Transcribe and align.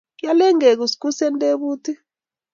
kialeni 0.19 0.61
kikuskusken 0.69 1.33
tebutik. 1.41 1.97